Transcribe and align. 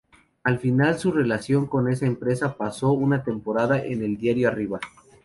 Al 0.43 0.57
final 0.57 0.97
su 0.97 1.11
relación 1.11 1.67
con 1.67 1.87
esa 1.87 2.07
empresa 2.07 2.55
pasó 2.57 2.91
una 2.91 3.23
temporada 3.23 3.85
en 3.85 4.01
el 4.03 4.17
diario 4.17 4.47
Arriba. 4.47 4.79